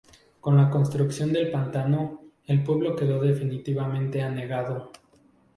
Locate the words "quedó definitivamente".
2.95-4.23